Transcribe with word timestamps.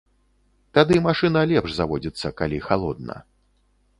Тады 0.77 0.95
машына 1.07 1.43
лепш 1.51 1.75
заводзіцца, 1.79 2.27
калі 2.41 2.57
халодна. 2.69 3.15